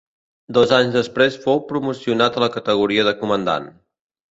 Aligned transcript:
Dos 0.57 0.71
anys 0.77 0.95
després 0.95 1.37
fou 1.43 1.61
promocionat 1.73 2.41
a 2.41 2.45
la 2.47 2.51
categoria 2.59 3.07
de 3.11 3.17
comandant. 3.23 3.73